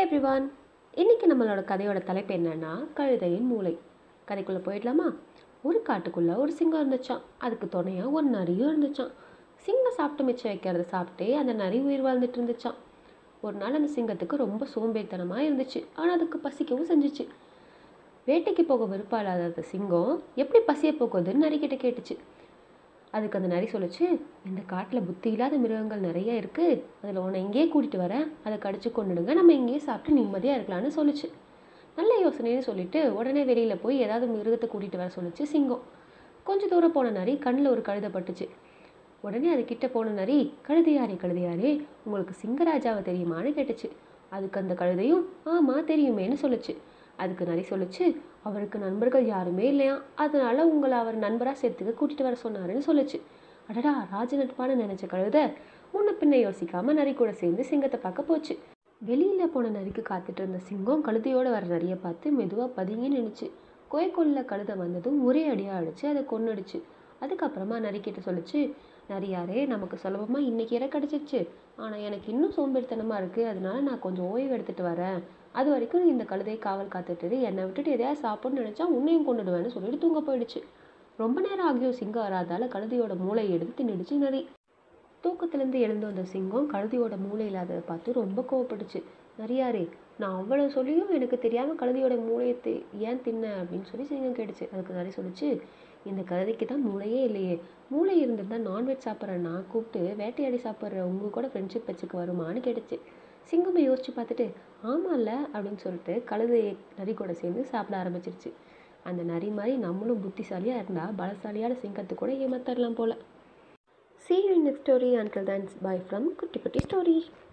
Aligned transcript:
Everyone 0.00 0.44
இன்னைக்கு 0.94 1.34
நம்மளோட 1.34 1.60
கதையோட 1.70 1.98
தலைப்பு 2.04 2.34
என்னன்னா 2.34 2.86
கழுதையின் 2.96 3.46
மூளை. 3.46 3.78
கதைக்குள்ளே 4.28 4.60
போயிடலாமா? 4.66 5.14
ஒரு 5.62 5.82
காட்டுக்குள்ளே 5.88 6.36
ஒரு 6.36 6.52
சிங்கம் 6.52 6.82
இருந்துச்சான் 6.82 7.20
அதுக்கு 7.38 7.68
துணையாக 7.68 8.10
ஒரு 8.10 8.26
நரியும் 8.26 8.70
இருந்துச்சான் 8.70 9.10
சிங்கம் 9.56 9.96
சாப்பிட்டு 9.96 10.24
மிச்சம் 10.24 10.52
வைக்கிறத 10.52 10.84
சாப்பிட்டே 10.90 11.34
அந்த 11.34 11.52
நரி 11.52 11.78
உயிர் 11.78 12.04
வாழ்ந்துட்டு 12.04 12.38
இருந்துச்சான் 12.40 12.78
ஒரு 13.40 13.56
நாள் 13.56 13.74
அந்த 13.74 13.90
சிங்கத்துக்கு 13.96 14.36
ரொம்ப 14.36 14.66
சோம்பேறித்தனமாக 14.74 15.46
இருந்துச்சு. 15.48 15.84
ஆனால் 15.94 16.14
அதுக்கு 16.14 16.38
பசிக்கவும் 16.48 16.90
செஞ்சுச்சு. 16.92 17.26
வேட்டைக்கு 18.26 18.62
போக 18.62 18.84
விருப்பம் 18.84 19.20
இல்லாத 19.20 19.44
அந்த 19.44 19.62
சிங்கம் 19.62 20.22
எப்படி 20.34 20.64
பசியை 20.64 20.96
போக்குவதுன்னு 20.98 21.44
நரிக்கிட்ட 21.46 21.78
கேட்டுச்சு. 21.84 22.16
அதுக்கு 23.16 23.38
அந்த 23.38 23.48
நரி 23.52 23.66
சொல்லுச்சு 23.72 24.04
இந்த 24.48 24.60
காட்டில் 24.72 25.06
புத்தி 25.06 25.28
இல்லாத 25.34 25.54
மிருகங்கள் 25.62 26.06
நிறைய 26.08 26.32
இருக்குது 26.42 26.80
அதில் 27.02 27.22
உன்னை 27.24 27.38
இங்கேயே 27.44 27.66
கூட்டிகிட்டு 27.72 28.02
வரேன். 28.04 28.26
அதை 28.46 28.56
கடிச்சு 28.64 28.90
கொண்டுடுங்க 28.98 29.34
நம்ம 29.38 29.54
இங்கேயே 29.60 29.80
சாப்பிட்டு 29.86 30.18
நிம்மதியாக 30.18 30.58
இருக்கலாம்னு 30.58 30.92
சொல்லுச்சு. 30.98 31.28
நல்ல 31.98 32.12
யோசனைன்னு 32.24 32.66
சொல்லிட்டு 32.68 33.00
உடனே 33.18 33.42
வெளியில் 33.50 33.82
போய் 33.84 34.02
ஏதாவது 34.04 34.26
மிருகத்தை 34.34 34.66
கூட்டிகிட்டு 34.74 35.00
வர 35.02 35.10
சொல்லுச்சு 35.16 35.44
சிங்கம். 35.52 35.82
கொஞ்சம் 36.48 36.72
தூரம் 36.72 36.94
போன 36.96 37.10
நரி 37.18 37.34
கண்ணில் 37.46 37.72
ஒரு 37.72 37.82
கழுதை 37.88 38.10
பட்டுச்சு 38.16 38.46
உடனே 39.26 39.48
அது 39.54 39.62
கிட்ட 39.70 39.86
போன 39.94 40.12
நரி 40.20 40.38
கழுதையாரே 40.68 41.16
கழுதையாரே 41.22 41.72
உங்களுக்கு 42.04 42.34
சிங்கராஜாவை 42.42 43.02
தெரியுமான்னு 43.08 43.50
கேட்டுச்சு. 43.58 43.88
அதுக்கு 44.36 44.60
அந்த 44.62 44.74
கழுதையும் 44.80 45.24
ஆமாம் 45.54 45.88
தெரியுமேன்னு 45.90 46.38
சொல்லுச்சு. 46.44 46.74
அதுக்கு 47.22 47.48
நரி 47.50 47.64
சொல்லுச்சு. 47.70 48.04
அவருக்கு 48.48 48.78
நண்பர்கள் 48.84 49.26
யாருமே 49.34 49.64
இல்லையா? 49.72 49.94
அதனால் 50.24 50.68
உங்களை 50.72 50.96
அவர் 51.02 51.16
நண்பராக 51.26 51.56
சேர்த்துக்க 51.62 51.92
கூட்டிகிட்டு 52.00 52.28
வர 52.28 52.36
சொன்னாருன்னு 52.44 52.84
சொல்லுச்சு. 52.88 53.18
அடடா 53.70 53.92
ராஜ 54.12 54.36
நட்பான 54.36 54.76
நினைச்ச 54.82 55.06
கழுத. 55.14 55.38
முன்ன 55.94 56.14
பின்ன 56.20 56.34
யோசிக்காமல் 56.46 56.98
நரி 57.00 57.12
கூட 57.14 57.30
சேர்ந்து 57.40 57.62
சிங்கத்தை 57.70 57.98
பார்க்க 58.04 58.28
போச்சு. 58.30 58.54
வெளியில் 59.08 59.52
போன 59.52 59.70
நரிக்கு 59.76 60.02
காத்துட்டு 60.08 60.40
இருந்த 60.42 60.58
சிங்கம் 60.68 61.04
கழுதையோடு 61.06 61.50
வர 61.56 61.64
நரியை 61.74 61.96
பார்த்து 62.02 62.32
மெதுவாக 62.38 62.68
பதுங்கி 62.78 63.08
நின்றுச்சு 63.14 63.46
கோயக்கொல்ல 63.92 64.40
கழுதை 64.50 64.74
வந்ததும் 64.82 65.18
ஒரே 65.28 65.42
அடியாக 65.52 65.78
அடிச்சு 65.80 66.04
அதை 66.12 66.22
கொன்னுடுச்சு. 66.32 66.78
அதுக்கப்புறமா 67.20 67.72
நரிக்கிட்ட 67.72 68.16
சொல்லுச்சு 68.24 68.72
நரியாரே 69.10 69.66
நமக்கு 69.66 69.96
சுலபமாக 69.96 70.40
இன்னைக்கு 70.40 70.76
இறை 70.76 70.88
கிடச்சிருச்சு. 70.88 71.48
ஆனால் 71.76 71.98
எனக்கு 71.98 72.32
இன்னும் 72.32 72.52
சோம்பேறித்தனமாக 72.52 73.24
இருக்குது 73.24 73.46
அதனால 73.46 73.80
நான் 73.80 74.00
கொஞ்சம் 74.00 74.24
ஓய்வு 74.24 74.56
எடுத்துகிட்டு 74.56 74.82
வரேன். 74.82 75.22
அது 75.52 75.70
வரைக்கும் 75.70 76.06
இந்த 76.06 76.24
கழுதையை 76.24 76.58
காவல் 76.58 76.86
காத்துட்டு 76.86 77.40
என்னை 77.40 77.64
விட்டுட்டு 77.64 77.90
எதையாவது 77.90 78.28
சாப்பிட்ணுன்னு 78.28 78.52
நினச்சா 78.52 78.82
உன்னையும் 78.82 79.26
கொண்டுடுவேன்னு 79.26 79.68
சொல்லிட்டு 79.68 79.98
தூங்க 79.98 80.36
போயிடுச்சு. 80.36 80.62
ரொம்ப 81.16 81.40
நேரம் 81.40 81.82
ஆகியும் 81.82 81.90
சிங்கம் 81.90 82.32
வராதால 82.32 82.62
கழுதையோட 82.64 83.16
மூளையை 83.16 83.52
எடுத்து 83.52 83.84
தின்னுடுச்சு 83.84 84.12
நரி. 84.12 84.48
தூக்கத்துலேருந்து 85.24 85.72
எழுந்து 85.72 86.06
வந்த 86.06 86.24
சிங்கம் 86.24 86.72
கழுதையோட 86.72 87.12
மூளை 87.28 87.46
இல்லாததை 87.46 87.82
பார்த்து 87.86 88.12
ரொம்ப 88.12 88.44
கோவப்பட்டுச்சு. 88.50 89.02
நரியாரே 89.38 89.88
நான் 90.18 90.44
அவ்வளோ 90.44 90.68
சொல்லியும் 90.68 91.10
எனக்கு 91.10 91.38
தெரியாமல் 91.38 91.76
கழுதையோட 91.76 92.24
மூளையை 92.26 92.56
தி- 92.64 92.82
ஏன் 92.98 93.22
தின்ன? 93.22 93.62
அப்படின்னு 93.62 93.84
சொல்லி 93.84 94.06
சிங்கம் 94.06 94.46
கேட்டுச்சு. 94.46 94.72
அதுக்கு 94.72 94.94
நரி 94.94 95.08
சொல்லுச்சு 95.08 95.60
இந்த 96.04 96.22
கதைக்கு 96.22 96.66
தான் 96.66 96.86
மூளையே 96.88 97.22
இல்லையே. 97.22 97.60
மூளை 97.90 98.20
இருந்திருந்தால் 98.20 98.66
நான்வெஜ் 98.66 99.06
சாப்பிட்ற 99.06 99.36
நான் 99.36 99.64
கூப்பிட்டு 99.72 100.14
வேட்டையாடி 100.16 100.60
சாப்பிட்ற 100.64 101.00
உங்க 101.00 101.26
கூட 101.26 101.46
ஃப்ரெண்ட்ஷிப் 101.46 101.88
வச்சுக்க 101.90 102.14
வருமான்னு 102.14 102.60
கேட்டுச்சு. 102.66 102.98
சிங்கமை 103.50 103.82
யோசிச்சு 103.88 104.12
பார்த்துட்டு 104.16 104.46
ஆமாம்ல 104.84 105.32
அப்படின்னு 105.54 105.76
சொல்லிட்டு 105.76 106.22
கழுதையை 106.30 106.76
நரி 106.98 107.14
கூட 107.14 107.32
சேர்ந்து 107.32 107.64
சாப்பிட 107.64 108.02
ஆரம்பிச்சிருச்சு. 108.02 108.52
அந்த 109.04 109.22
நரி 109.22 109.48
மாதிரி 109.48 109.76
நம்மளும் 109.76 110.20
புத்திசாலியாக 110.20 110.82
இருந்தால் 110.82 111.14
பலசாலியான 111.14 111.76
சிங்கத்தை 111.80 112.16
கூட 112.16 112.32
ஏமாத்தரலாம் 112.32 112.98
போல். 113.02 113.16
See 114.26 114.36
you 114.36 114.54
in 114.56 114.64
next 114.64 114.88
thanks 114.88 115.72
Until 115.82 116.00
from 116.08 116.26
bye 116.26 116.34
Kutti 116.40 116.60
Kutti 116.60 117.48